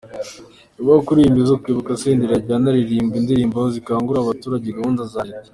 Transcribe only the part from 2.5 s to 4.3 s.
anaririmba indirimbo zikangurira